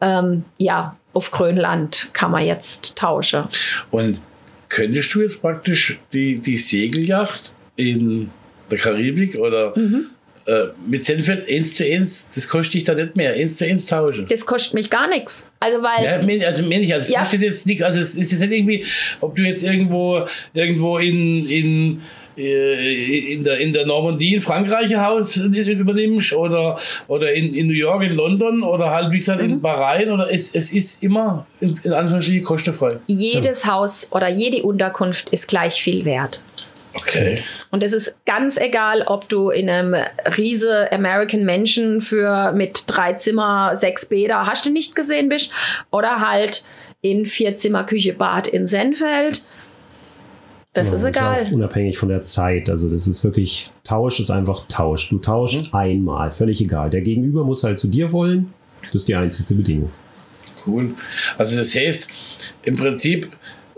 [0.00, 3.44] Ähm, ja, auf Grönland kann man jetzt tauschen.
[3.90, 4.20] Und
[4.76, 8.30] könntest du jetzt praktisch die, die Segelyacht in
[8.70, 10.06] der Karibik oder Mhm.
[10.46, 13.86] äh, mit Senfeld 1 zu 1, das kostet dich da nicht mehr, 1 zu 1
[13.86, 14.26] tauschen?
[14.28, 15.50] Das kostet mich gar nichts.
[15.60, 17.18] Also weil Ja, mein- also mehr nicht, also es Ja.
[17.20, 18.84] kostet jetzt nichts, also es ist jetzt nicht irgendwie,
[19.20, 22.02] ob du jetzt irgendwo, irgendwo in, in,
[22.36, 27.72] in, der, in der Normandie in Frankreich ein Haus übernimmst oder, oder in, in New
[27.74, 29.50] York, in London oder halt wie gesagt Mhm.
[29.50, 32.98] in Bahrain oder es, es ist immer in, in Anführungsstrichen kostenfrei.
[33.06, 36.40] jedes Haus oder jede Unterkunft ist gleich viel wert.
[36.94, 37.42] Okay.
[37.70, 39.94] Und es ist ganz egal, ob du in einem
[40.38, 45.52] riese American Mansion für mit drei Zimmer, sechs Bäder, hast du nicht gesehen bist,
[45.90, 46.64] oder halt
[47.02, 49.42] in vier Zimmer Küche Bad in Senfeld.
[50.76, 51.48] Das Ja, ist auch egal.
[51.52, 52.68] unabhängig von der Zeit.
[52.68, 55.08] Also das ist wirklich, Tausch ist einfach Tausch.
[55.08, 56.90] Du tauschst einmal, völlig egal.
[56.90, 58.52] Der Gegenüber muss halt zu dir wollen.
[58.92, 59.90] Das ist die einzige Bedingung.
[60.66, 60.90] Cool.
[61.38, 62.08] Also das heißt,
[62.64, 63.28] im Prinzip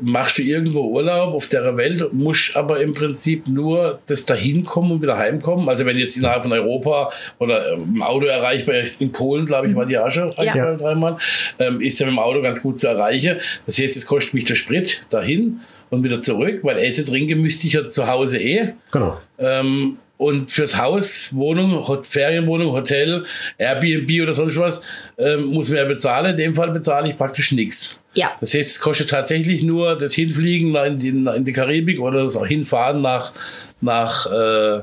[0.00, 4.92] machst du irgendwo Urlaub auf der Welt, musst aber im Prinzip nur das dahin kommen
[4.92, 5.68] und wieder heimkommen.
[5.68, 9.68] Also wenn jetzt innerhalb von Europa oder ähm, im Auto erreichbar ist, in Polen, glaube
[9.68, 10.54] ich, war die auch schon ein, Ja.
[10.54, 11.16] zwei, dreimal,
[11.58, 13.38] ähm, ist ja mit dem Auto ganz gut zu erreichen.
[13.66, 17.66] Das heißt, es kostet mich der Sprit dahin und wieder zurück, weil Essen trinken müsste
[17.66, 18.74] ich ja zu Hause eh.
[18.92, 19.18] Genau.
[19.38, 23.24] Ähm, und fürs Haus, Wohnung, Hot Ferienwohnung, Hotel,
[23.56, 24.82] Airbnb oder sonst was,
[25.16, 26.30] ähm, muss man ja bezahlen.
[26.32, 28.00] In dem Fall bezahle ich praktisch nichts.
[28.18, 28.32] Ja.
[28.40, 32.36] Das heißt, es kostet tatsächlich nur das Hinfliegen in die, in die Karibik oder das
[32.36, 33.32] auch Hinfahren nach,
[33.80, 34.80] nach äh,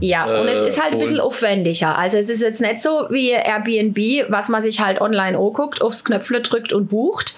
[0.00, 1.98] Ja, und es Äh, ist halt ein bisschen aufwendiger.
[1.98, 3.98] Also es ist jetzt nicht so wie Airbnb,
[4.30, 7.34] was man sich halt online anguckt, aufs Knöpfle drückt und bucht.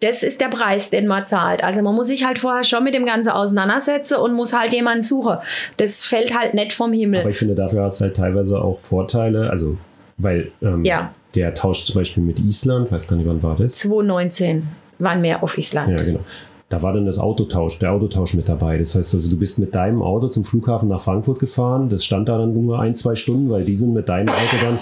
[0.00, 1.64] Das ist der Preis, den man zahlt.
[1.64, 5.02] Also man muss sich halt vorher schon mit dem Ganzen auseinandersetzen und muss halt jemanden
[5.02, 5.38] suchen.
[5.78, 7.20] Das fällt halt nicht vom Himmel.
[7.22, 9.48] Aber ich finde, dafür hast du halt teilweise auch Vorteile.
[9.48, 9.78] Also,
[10.18, 11.14] weil ähm, Ja.
[11.34, 13.76] Der tauscht zum Beispiel mit Island, weiß gar nicht, wann war das?
[13.76, 14.68] 2019
[14.98, 15.90] waren wir auf Island.
[15.98, 16.20] Ja, genau.
[16.68, 18.78] Da war dann das Autotausch, der Autotausch mit dabei.
[18.78, 21.88] Das heißt also, du bist mit deinem Auto zum Flughafen nach Frankfurt gefahren.
[21.88, 24.78] Das stand da dann nur ein, zwei Stunden, weil die sind mit deinem Auto dann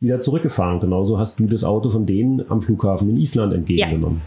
[0.00, 0.74] wieder zurückgefahren.
[0.74, 4.22] Und genauso hast du das Auto von denen am Flughafen in Island entgegengenommen.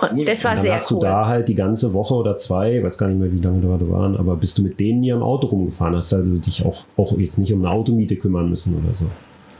[0.00, 1.00] Und das war Und dann sehr hast cool.
[1.00, 3.76] du da halt die ganze Woche oder zwei, weiß gar nicht mehr, wie lange da
[3.76, 6.84] da waren, aber bist du mit denen hier am Auto rumgefahren, hast also dich auch,
[6.96, 9.06] auch jetzt nicht um eine Automiete kümmern müssen oder so.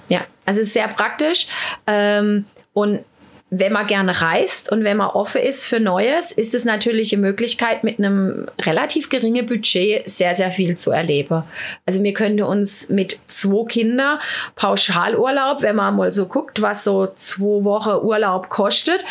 [0.08, 1.46] Ja, also es ist sehr praktisch.
[1.86, 3.00] Ähm, und
[3.50, 7.22] wenn man gerne reist und wenn man offen ist für Neues, ist es natürlich eine
[7.22, 11.44] Möglichkeit, mit einem relativ geringen Budget sehr, sehr viel zu erleben.
[11.86, 14.18] Also wir könnten uns mit zwei Kindern
[14.54, 19.02] Pauschalurlaub, wenn man mal so guckt, was so zwei Wochen Urlaub kostet,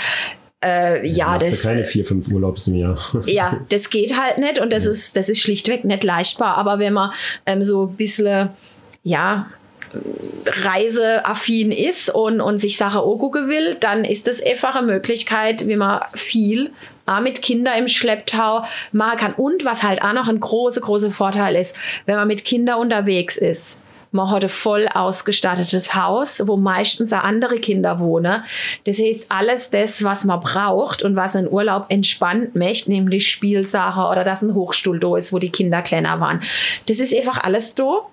[0.64, 2.98] äh, ja, das, keine vier, fünf Urlaubs im Jahr.
[3.26, 6.58] ja, das geht halt nicht und das ist, das ist schlichtweg nicht leistbar.
[6.58, 7.12] Aber wenn man
[7.46, 8.50] ähm, so ein bisschen,
[9.04, 9.48] ja,
[10.46, 15.76] reiseaffin ist und, und sich Sachen angucken will, dann ist das einfach eine Möglichkeit, wie
[15.76, 16.72] man viel
[17.06, 19.34] auch mit Kindern im Schlepptau machen kann.
[19.34, 23.38] Und was halt auch noch ein großer, großer Vorteil ist, wenn man mit Kindern unterwegs
[23.38, 23.84] ist.
[24.12, 28.44] Man hat ein voll ausgestattetes Haus, wo meistens auch andere Kinder wohnen.
[28.86, 34.06] Das heißt, alles das, was man braucht und was einen Urlaub entspannt macht, nämlich Spielsachen
[34.06, 36.42] oder dass ein Hochstuhl da ist, wo die Kinder kleiner waren.
[36.88, 38.08] Das ist einfach alles da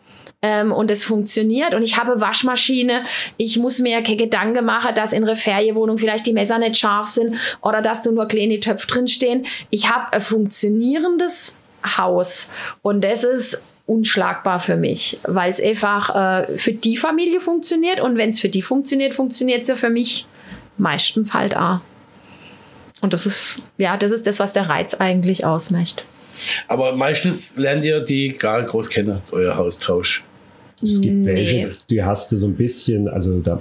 [0.44, 1.72] ähm, und es funktioniert.
[1.72, 3.04] Und ich habe Waschmaschine.
[3.38, 7.06] Ich muss mir keine Gedanken machen, dass in einer Ferienwohnung vielleicht die Messer nicht scharf
[7.06, 9.46] sind oder dass da nur kleine Töpfe drin stehen.
[9.70, 11.56] Ich habe ein funktionierendes
[11.96, 12.50] Haus
[12.82, 18.18] und das ist unschlagbar für mich, weil es einfach äh, für die Familie funktioniert und
[18.18, 20.26] wenn es für die funktioniert, funktioniert es ja für mich
[20.76, 21.80] meistens halt auch.
[23.00, 26.04] Und das ist, ja, das ist das, was der Reiz eigentlich ausmacht.
[26.68, 30.24] Aber meistens lernt ihr die gar groß kennen, euer Haustausch.
[30.84, 31.26] Es gibt Nee.
[31.26, 33.58] welche, die hast du so ein bisschen, also da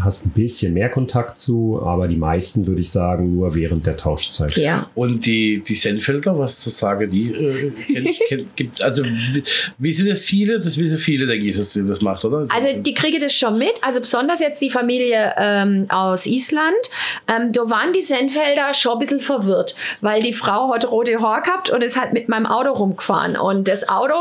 [0.00, 3.96] hast ein bisschen mehr Kontakt zu, aber die meisten würde ich sagen nur während der
[3.96, 4.56] Tauschzeit.
[4.56, 4.88] Ja.
[4.94, 7.32] Und die, die Senfelder, was sagen die?
[7.32, 9.42] Äh, gibt's, also, wie-
[9.78, 10.58] wissen das viele?
[10.58, 12.46] Das wissen viele, denke ich, dass sie das macht, oder?
[12.54, 16.72] Also die kriege das schon mit, also besonders jetzt die Familie ähm, aus Island.
[17.28, 21.42] Ähm, da waren die Senfelder schon ein bisschen verwirrt, weil die Frau hat rote Haare
[21.42, 23.36] gehabt und ist halt mit meinem Auto rumgefahren.
[23.36, 24.14] Und das Auto,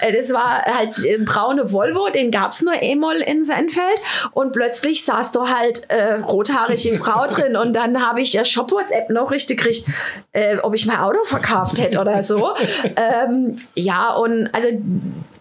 [0.00, 4.00] äh, das war halt ein braune Volvo, den gab es nur einmal in Senfeld.
[4.32, 7.56] Und plötzlich saß da halt äh, rothaarige Frau drin.
[7.56, 9.86] Und dann habe ich äh, Shop-WhatsApp noch richtig gekriegt,
[10.32, 12.50] äh, ob ich mein Auto verkauft hätte oder so.
[12.96, 14.68] ähm, ja, und also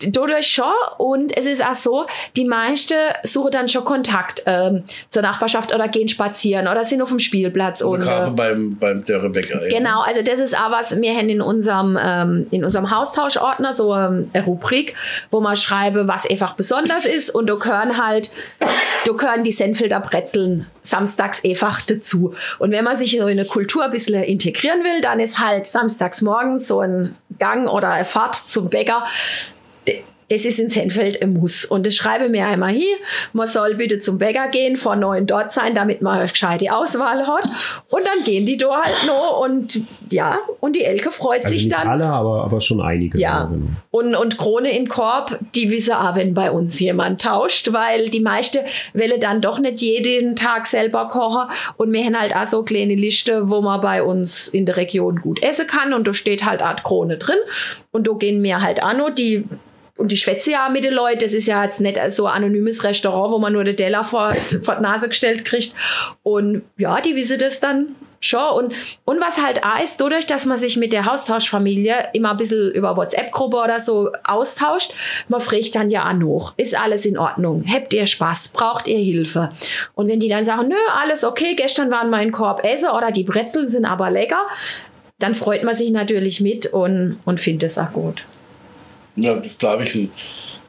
[0.09, 0.65] dadurch schon.
[0.97, 5.87] Und es ist auch so, die meisten suchen dann schon Kontakt ähm, zur Nachbarschaft oder
[5.87, 7.81] gehen spazieren oder sind auf dem Spielplatz.
[7.81, 9.67] Und Und, äh, beim, beim Dörrebäcker.
[9.67, 9.77] ja.
[9.77, 13.95] Genau, also das ist auch was, wir haben in unserem, ähm, in unserem Haustauschordner so
[13.95, 14.95] ähm, eine Rubrik,
[15.31, 18.31] wo man schreibe, was einfach besonders ist und da gehören halt,
[19.05, 22.33] da gehören die Senfelder Brezeln samstags einfach dazu.
[22.59, 25.65] Und wenn man sich so in eine Kultur ein bisschen integrieren will, dann ist halt
[25.65, 29.05] samstags morgens so ein Gang oder eine Fahrt zum Bäcker
[30.33, 31.63] das ist in Senfeld ein Muss.
[31.63, 32.95] Und das schreibe mir einmal hier,
[33.33, 37.27] man soll bitte zum Bäcker gehen, vor neun dort sein, damit man eine gescheite Auswahl
[37.27, 37.47] hat.
[37.89, 41.65] Und dann gehen die da halt noch und ja, und die Elke freut Also sich
[41.65, 41.87] nicht dann.
[41.87, 43.19] alle, aber, aber schon einige.
[43.19, 43.45] Ja.
[43.45, 43.67] genau.
[43.91, 48.19] Und, und Krone in Korb, die wissen auch, wenn bei uns jemand tauscht, weil die
[48.19, 51.47] meiste Welle dann doch nicht jeden Tag selber kochen.
[51.77, 55.17] Und wir haben halt auch so kleine Liste, wo man bei uns in der Region
[55.21, 55.93] gut essen kann.
[55.93, 57.37] Und da steht halt Art Krone drin.
[57.91, 59.45] Und da gehen wir halt auch noch, die
[59.97, 61.19] und die schwätze ja mit den Leuten.
[61.19, 64.33] Das ist ja jetzt nicht so ein anonymes Restaurant, wo man nur den Teller vor,
[64.63, 65.75] vor die Nase gestellt kriegt.
[66.23, 68.49] Und ja, die wissen das dann schon.
[68.55, 68.73] Und,
[69.05, 72.71] und was halt auch ist, dadurch, dass man sich mit der Haustauschfamilie immer ein bisschen
[72.71, 74.93] über WhatsApp-Gruppe oder so austauscht,
[75.27, 77.63] man fragt dann ja auch noch, ist alles in Ordnung?
[77.67, 78.53] Habt ihr Spaß?
[78.53, 79.51] Braucht ihr Hilfe?
[79.93, 83.23] Und wenn die dann sagen, nö, alles okay, gestern waren mein Korb essen oder die
[83.23, 84.41] Brezeln sind aber lecker,
[85.19, 88.23] dann freut man sich natürlich mit und, und findet es auch gut.
[89.15, 90.09] Ja, das glaube ich.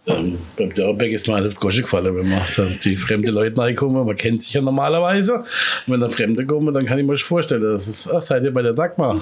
[0.07, 4.05] Ähm, beim Dörrbeck ist mir halt Gosche gefallen, wenn man da die fremde Leute reinkommen.
[4.05, 5.37] Man kennt sich ja normalerweise.
[5.37, 5.47] Und
[5.87, 8.53] wenn dann Fremde kommen, dann kann ich mir schon vorstellen, das ist, ach, seid ihr
[8.53, 9.19] bei der Dagmar.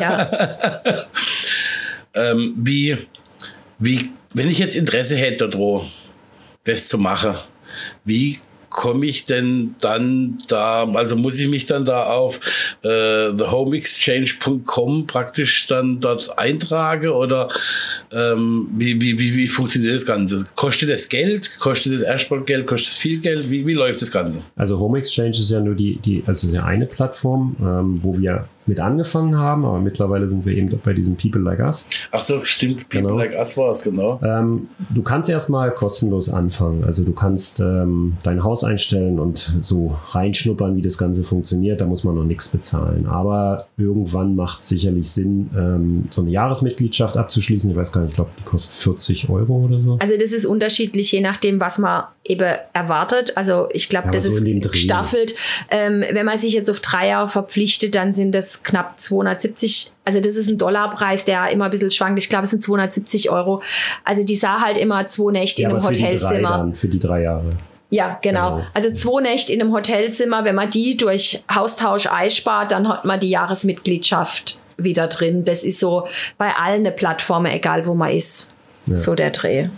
[0.00, 0.70] Ja.
[2.14, 2.96] ähm, wie,
[3.80, 5.82] wie, wenn ich jetzt Interesse hätte, daran,
[6.62, 7.34] das zu machen,
[8.04, 8.38] wie
[8.70, 12.40] komme ich denn dann da, also muss ich mich dann da auf
[12.82, 17.48] äh, thehomeexchange.com praktisch dann dort eintragen oder
[18.12, 20.46] ähm, wie, wie, wie, wie funktioniert das Ganze?
[20.56, 21.58] Kostet das Geld?
[21.60, 22.44] Kostet das erstmal?
[22.64, 23.50] Kostet es viel Geld?
[23.50, 24.42] Wie, wie läuft das Ganze?
[24.56, 28.18] Also Home Exchange ist ja nur die, die also ist ja eine Plattform, ähm, wo
[28.18, 31.88] wir mit angefangen haben, aber mittlerweile sind wir eben bei diesen People Like Us.
[32.12, 32.88] Ach so, stimmt.
[32.88, 33.16] People Genau.
[33.16, 34.20] Like Us war es, genau.
[34.22, 36.84] Ähm, du kannst erstmal kostenlos anfangen.
[36.84, 41.80] Also du kannst ähm, dein Haus einstellen und so reinschnuppern, wie das Ganze funktioniert.
[41.80, 43.06] Da muss man noch nichts bezahlen.
[43.06, 47.70] Aber irgendwann macht es sicherlich Sinn, ähm, so eine Jahresmitgliedschaft abzuschließen.
[47.70, 49.96] Ich weiß gar nicht, ich glaube, die kostet 40 Euro oder so.
[50.00, 53.36] Also das ist unterschiedlich, je nachdem, was man eben erwartet.
[53.36, 55.34] Also ich glaube, Ja, das so ist gestaffelt.
[55.70, 59.92] Ähm, wenn man sich jetzt auf drei Jahre verpflichtet, dann sind das knapp 270.
[60.04, 62.18] Also das ist ein Dollarpreis, der immer ein bisschen schwankt.
[62.18, 63.62] Ich glaube, es sind 270 Euro.
[64.04, 66.50] Also die sah halt immer zwei Nächte Ja, in einem für Hotelzimmer.
[66.50, 67.50] dann, für die drei Jahre.
[67.90, 68.56] Ja, genau.
[68.56, 68.66] Genau.
[68.74, 73.18] Also zwei Nächte in einem Hotelzimmer, wenn man die durch Haustausch einspart, dann hat man
[73.18, 75.44] die Jahresmitgliedschaft wieder drin.
[75.44, 78.54] Das ist so bei allen eine Plattform, egal wo man ist.
[78.86, 78.96] Ja.
[78.96, 79.68] So der Dreh.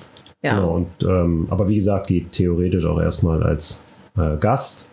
[0.43, 0.55] Ja.
[0.55, 3.83] Genau, und, ähm, aber wie gesagt, geht theoretisch auch erstmal als
[4.17, 4.89] äh, Gast.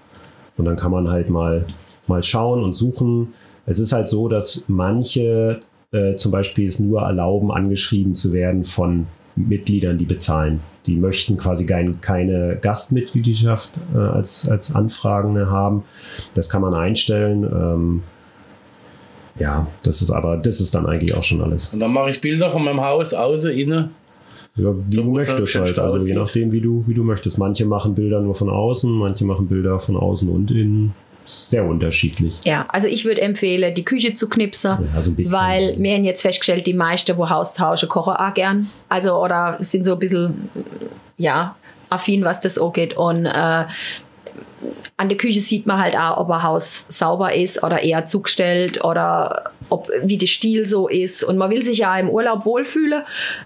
[0.57, 1.65] Und dann kann man halt mal,
[2.07, 3.33] mal schauen und suchen.
[3.65, 5.59] Es ist halt so, dass manche
[5.91, 10.61] äh, zum Beispiel es nur erlauben, angeschrieben zu werden von Mitgliedern, die bezahlen.
[10.85, 15.83] Die möchten quasi kein, keine Gastmitgliedschaft äh, als, als Anfragende haben.
[16.33, 17.43] Das kann man einstellen.
[17.43, 18.03] Ähm,
[19.37, 21.71] ja, das ist aber, das ist dann eigentlich auch schon alles.
[21.73, 23.91] Und dann mache ich Bilder von meinem Haus, außen, innen.
[24.57, 25.79] Ja, wie du halt möchtest halt.
[25.79, 27.37] Also je nachdem, wie du, wie du möchtest.
[27.37, 30.93] Manche machen Bilder nur von außen, manche machen Bilder von außen und innen.
[31.29, 32.39] Sehr unterschiedlich.
[32.45, 35.33] Ja, also ich würde empfehlen, die Küche zu knipsen, Ja, so ein bisschen.
[35.37, 38.67] weil wir haben jetzt festgestellt, die meisten, wo Haustauschen, kochen auch gern.
[38.87, 40.49] Also, oder sind so ein bisschen,
[41.17, 41.55] ja,
[41.89, 42.95] affin, was das angeht.
[42.95, 43.65] Und äh,
[44.97, 48.83] an der Küche sieht man halt auch, ob ein Haus sauber ist oder eher zugestellt
[48.83, 51.23] oder ob, wie der Stil so ist.
[51.23, 53.03] Und man will sich ja im Urlaub wohlfühlen.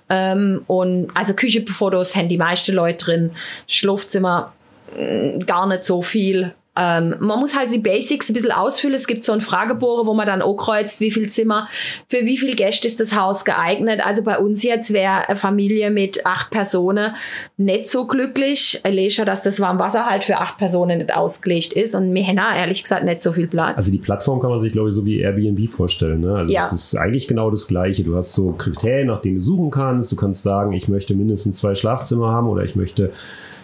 [0.10, 3.32] Ähm, und also Küchefotos haben die meisten Leute drin.
[3.68, 4.54] Schlafzimmer
[4.98, 6.54] mh, gar nicht so viel.
[6.82, 8.96] Äh, Ähm, man muss halt die Basics ein bisschen ausfüllen.
[8.96, 11.68] Es gibt so einen Fragebogen, wo man dann auch kreuzt, wie viel Zimmer,
[12.08, 14.02] für wie viel Gäste ist das Haus geeignet.
[14.06, 17.14] Also bei uns jetzt wäre eine Familie mit acht Personen
[17.58, 18.82] nicht so glücklich.
[18.84, 22.38] Ich schon, dass das Warmwasser halt für acht Personen nicht ausgelegt ist und wir haben
[22.38, 23.78] ehrlich gesagt nicht so viel Platz.
[23.78, 26.22] Also die Plattform kann man sich, glaube ich, so wie Airbnb vorstellen.
[26.22, 26.36] Ne?
[26.36, 26.66] Also Ja.
[26.66, 28.04] es ist eigentlich genau das Gleiche.
[28.04, 30.12] Du hast so Kriterien, nach denen du suchen kannst.
[30.12, 33.12] Du kannst sagen, ich möchte mindestens zwei Schlafzimmer haben oder ich möchte,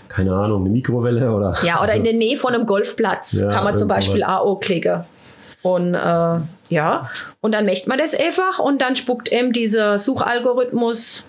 [0.08, 1.56] keine Ahnung, eine Mikrowelle oder.
[1.64, 4.24] Ja, oder also, in der Nähe von einem Golfplatz Ja, kann man zum Beispiel.
[4.24, 5.04] AO klicken.
[5.62, 6.40] Und äh,
[6.70, 7.10] ja,
[7.42, 11.28] und dann möchte man das einfach und dann spuckt eben dieser Suchalgorithmus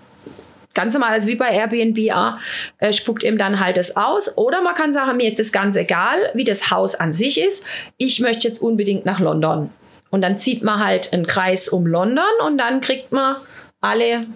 [0.74, 2.34] ganz normal, also wie bei Airbnb, auch,
[2.78, 4.38] äh, spuckt eben dann halt das aus.
[4.38, 7.66] Oder man kann sagen, mir ist das ganz egal, wie das Haus an sich ist.
[7.96, 9.70] Ich möchte jetzt unbedingt nach London.
[10.10, 13.36] Und dann zieht man halt einen Kreis um London und dann kriegt man
[13.80, 14.26] alle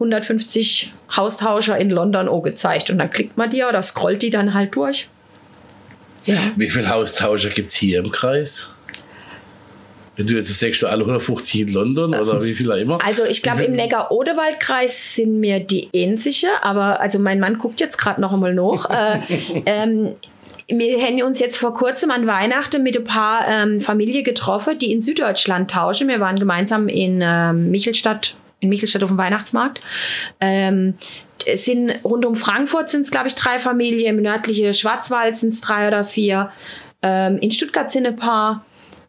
[0.00, 2.90] 150 Haustauscher in London gezeigt.
[2.90, 5.08] Und dann klickt man die oder scrollt die dann halt durch.
[6.24, 6.38] Ja.
[6.56, 8.72] Wie viele Haustauscher gibt es hier im Kreis?
[10.16, 12.98] Wenn du jetzt sagst, du alle 150 in London oder wie viel auch immer.
[13.04, 17.96] Also ich glaube, im Neckar-Odewald-Kreis sind mir die ähnliche, aber also mein Mann guckt jetzt
[17.96, 18.90] gerade noch einmal nach.
[18.90, 19.20] äh,
[19.66, 20.14] ähm,
[20.68, 24.92] wir haben uns jetzt vor kurzem an Weihnachten mit ein paar ähm, Familien getroffen, die
[24.92, 26.08] in Süddeutschland tauschen.
[26.08, 29.80] Wir waren gemeinsam in ähm, Michelstadt, in Michelstadt auf dem Weihnachtsmarkt.
[30.40, 30.94] Ähm,
[31.46, 35.52] es sind rund um Frankfurt sind es, glaube ich, drei Familien, im nördlichen Schwarzwald sind
[35.52, 36.50] es drei oder vier.
[37.02, 38.64] Ähm, in Stuttgart sind ein paar.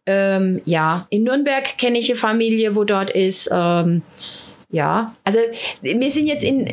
[0.08, 3.50] Ähm, ja, in Nürnberg kenne ich eine Familie, wo dort ist.
[3.54, 4.02] Ähm,
[4.72, 5.40] ja, also
[5.82, 6.66] wir sind jetzt in,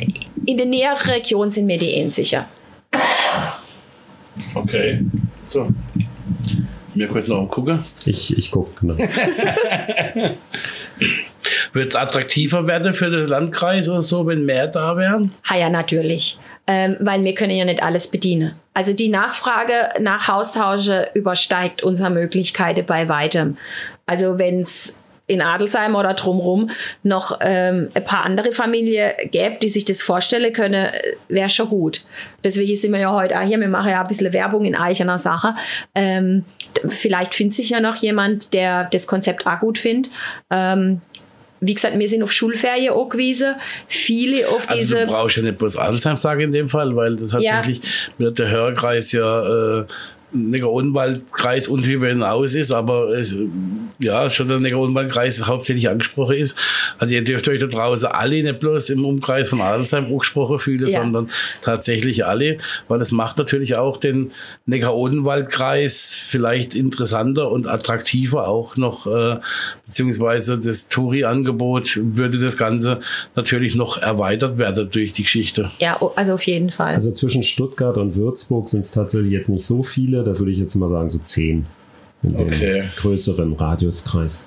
[0.46, 2.48] in der näheren Region sind mir die eh sicher.
[4.54, 5.04] Okay.
[5.44, 5.68] So.
[6.94, 7.84] Wir können noch gucken.
[8.06, 8.96] Ich, ich gucke, genau.
[11.72, 15.32] Wird es attraktiver werden für den Landkreis oder so, wenn mehr da wären?
[15.48, 16.38] Ha ja, natürlich.
[16.66, 18.56] Ähm, weil wir können ja nicht alles bedienen.
[18.74, 23.56] Also die Nachfrage nach Haustausche übersteigt unsere Möglichkeiten bei weitem.
[24.06, 26.70] Also wenn es in Adelsheim oder drumherum
[27.02, 30.90] noch ähm, ein paar andere Familien gäbe, die sich das vorstellen können,
[31.28, 32.00] wäre schon gut.
[32.42, 33.60] Deswegen sind wir ja heute auch hier.
[33.60, 35.54] Wir machen ja ein bisschen Werbung in eigener Sache.
[35.94, 36.44] Ähm,
[36.88, 40.10] vielleicht findet sich ja noch jemand, der das Konzept auch gut findet.
[40.50, 41.02] Ähm,
[41.60, 43.54] wie gesagt, wir sind auf Schulferien auch gewesen.
[43.88, 45.06] Viele auf Also diese.
[45.06, 47.80] du brauchst ja nicht bloß Adelsheim sagen in dem Fall, weil das tatsächlich
[48.18, 49.84] wird der Hörkreis ja äh,
[50.32, 53.34] Neckar-Odenwald-Kreis und darüber hinaus ist, aber es,
[53.98, 56.58] ja, schon der Neckar-Odenwald-Kreis hauptsächlich angesprochen ist.
[56.98, 60.88] Also ihr dürft euch da draußen alle nicht bloß im Umkreis von Adelsheim angesprochen fühlen,
[60.88, 61.00] Ja.
[61.02, 61.28] sondern
[61.62, 64.32] tatsächlich alle, weil das macht natürlich auch den
[64.66, 69.36] Neckar-Odenwald-Kreis vielleicht interessanter und attraktiver auch noch, äh,
[69.86, 73.00] beziehungsweise das Touri-Angebot würde das Ganze
[73.34, 75.70] natürlich noch erweitert werden durch die Geschichte.
[75.80, 76.94] Ja, also auf jeden Fall.
[76.94, 80.17] Also zwischen Stuttgart und Würzburg sind es tatsächlich jetzt nicht so viele.
[80.22, 81.66] Da würde ich jetzt mal sagen, so zehn
[82.22, 82.84] in dem Okay.
[82.96, 84.44] größeren Radiuskreis.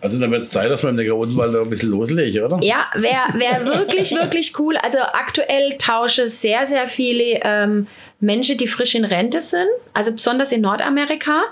[0.00, 2.60] Also dann wird es Zeit, dass man im Neckar-Odenwald da ein bisschen loslegen, oder?
[2.62, 4.76] Ja, wäre wär wirklich, wirklich cool.
[4.76, 7.88] Also aktuell tausche sehr, sehr viele ähm,
[8.20, 11.42] Menschen, die frisch in Rente sind, also besonders in Nordamerika,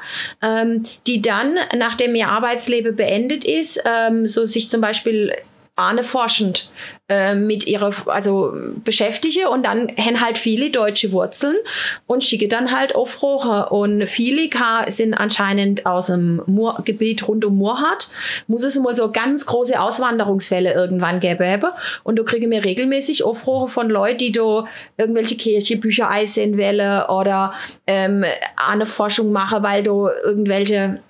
[0.42, 5.32] ähm, die dann, nachdem ihr Arbeitsleben beendet ist, ähm, so sich zum Beispiel
[5.76, 6.70] ahneforschend
[7.08, 11.54] äh, mit ihrer, also beschäftige und dann haben halt viele deutsche Wurzeln
[12.06, 13.68] und schicke dann halt auf Roche.
[13.68, 14.48] Und viele
[14.88, 18.08] sind anscheinend aus dem Mur Gebiet rund um Murhat.
[18.48, 21.62] Muss es mal so ganz große Auswanderungswelle irgendwann geben.
[22.02, 24.64] Und du kriege mir regelmäßig Aufrufe von Leuten, die du
[24.96, 27.52] irgendwelche Kirchebücher einsehen wollen oder
[27.86, 28.24] ähm,
[28.56, 31.00] eine Forschung machen, weil du irgendwelche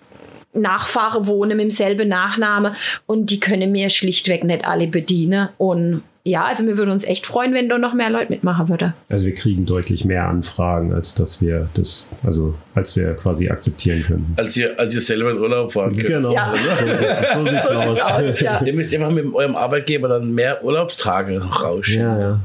[0.61, 2.75] Nachfahre wohnen mit demselben Nachname
[3.07, 5.49] und die können mir schlichtweg nicht alle bedienen.
[5.59, 8.95] Und ja, also wir würden uns echt freuen, wenn da noch mehr Leute mitmachen würde.
[9.09, 14.03] Also wir kriegen deutlich mehr Anfragen, als dass wir das, also als wir quasi akzeptieren
[14.03, 14.35] können.
[14.37, 16.09] Als ihr, als ihr selber in Urlaub fahren könnt.
[16.09, 16.53] Genau, Ja.
[16.79, 18.41] so, sieht's- so sieht's aus.
[18.41, 18.61] Ja.
[18.65, 22.03] Ihr müsst einfach mit eurem Arbeitgeber dann mehr Urlaubstage rausschicken.
[22.05, 22.41] Ja, ja.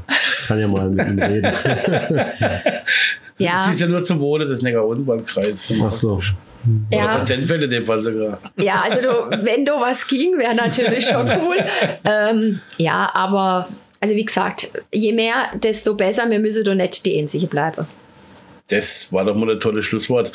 [0.46, 1.52] Kann ja mal mit ihm reden.
[3.38, 5.72] Ja, Das ist ja nur zum Wohle des Neckar-Odenwald-Kreises.
[5.82, 6.20] Ach so.
[6.90, 7.08] Oder ja.
[7.10, 8.38] von Senfeld in dem Fall sogar.
[8.56, 9.08] ja, also du,
[9.44, 11.56] wenn da was ging, wäre natürlich schon cool.
[12.04, 13.68] Ähm, ja, aber
[14.00, 16.28] also wie gesagt, je mehr, desto besser.
[16.28, 17.86] Wir müssen da nicht die Einzige bleiben.
[18.72, 20.32] Das war doch mal ein tolles Schlusswort.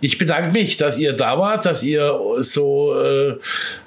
[0.00, 3.36] Ich bedanke mich, dass ihr da wart, dass ihr so äh,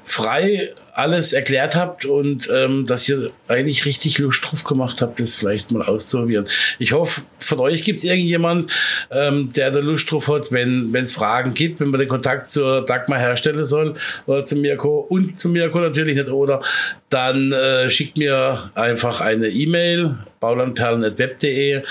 [0.04, 5.34] frei alles erklärt habt und ähm, dass ihr eigentlich richtig Lust drauf gemacht habt, das
[5.34, 6.48] vielleicht mal auszuprobieren.
[6.78, 8.72] Ich hoffe, von euch gibt es irgendjemand,
[9.12, 12.86] ähm, der da Lust drauf hat, wenn es Fragen gibt, wenn man den Kontakt zur
[12.86, 16.62] Dagmar herstellen soll oder zu Mirko und zu Mirko natürlich nicht, oder
[17.10, 21.82] dann äh, schickt mir einfach eine E-Mail baulandperlen.web.de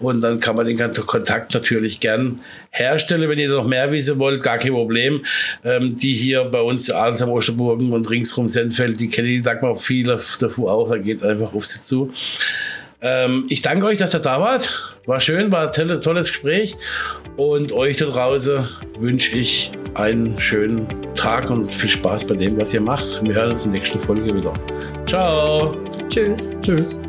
[0.00, 2.36] und dann kann man den ganzen Kontakt natürlich gern
[2.70, 3.28] herstellen.
[3.28, 5.24] Wenn ihr noch mehr wissen wollt, gar kein Problem.
[5.64, 10.18] Ähm, die hier bei uns, Ahlensheim, Osterburgen und ringsrum Sendfeld, die kennen die Dagmar viele
[10.40, 12.10] davor auch, da geht einfach auf sie zu.
[13.00, 14.94] Ähm, ich danke euch, dass ihr da wart.
[15.06, 16.76] War schön, war ein tolles, tolles Gespräch.
[17.36, 22.72] Und euch da draußen wünsche ich einen schönen Tag und viel Spaß bei dem, was
[22.72, 23.24] ihr macht.
[23.26, 24.52] Wir hören uns in der nächsten Folge wieder.
[25.06, 25.76] Ciao.
[26.08, 26.56] Tschüss.
[26.62, 27.02] Tschüss.